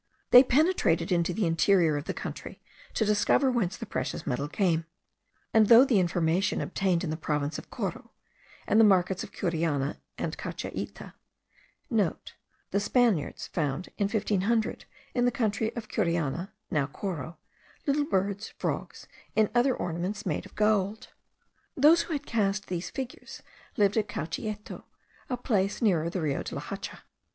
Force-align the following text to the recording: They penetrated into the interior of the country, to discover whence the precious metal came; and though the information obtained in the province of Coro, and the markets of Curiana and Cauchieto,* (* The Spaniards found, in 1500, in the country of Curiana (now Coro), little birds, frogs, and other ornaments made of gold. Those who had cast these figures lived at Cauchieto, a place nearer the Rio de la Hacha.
They 0.31 0.41
penetrated 0.43 1.11
into 1.11 1.31
the 1.31 1.45
interior 1.45 1.95
of 1.95 2.05
the 2.05 2.13
country, 2.15 2.59
to 2.95 3.05
discover 3.05 3.51
whence 3.51 3.77
the 3.77 3.85
precious 3.85 4.25
metal 4.25 4.47
came; 4.47 4.85
and 5.53 5.67
though 5.67 5.85
the 5.85 5.99
information 5.99 6.59
obtained 6.59 7.03
in 7.03 7.11
the 7.11 7.15
province 7.15 7.59
of 7.59 7.69
Coro, 7.69 8.09
and 8.65 8.79
the 8.79 8.83
markets 8.83 9.23
of 9.23 9.31
Curiana 9.31 9.97
and 10.17 10.35
Cauchieto,* 10.39 11.13
(* 11.59 11.89
The 12.71 12.79
Spaniards 12.79 13.45
found, 13.45 13.89
in 13.99 14.07
1500, 14.09 14.85
in 15.13 15.25
the 15.25 15.31
country 15.31 15.71
of 15.75 15.87
Curiana 15.87 16.49
(now 16.71 16.87
Coro), 16.87 17.37
little 17.85 18.05
birds, 18.05 18.55
frogs, 18.57 19.07
and 19.35 19.51
other 19.53 19.75
ornaments 19.75 20.25
made 20.25 20.47
of 20.47 20.55
gold. 20.55 21.09
Those 21.77 22.01
who 22.01 22.13
had 22.13 22.25
cast 22.25 22.69
these 22.69 22.89
figures 22.89 23.43
lived 23.77 23.97
at 23.97 24.07
Cauchieto, 24.09 24.83
a 25.29 25.37
place 25.37 25.79
nearer 25.79 26.09
the 26.09 26.21
Rio 26.21 26.41
de 26.41 26.55
la 26.55 26.61
Hacha. 26.61 27.03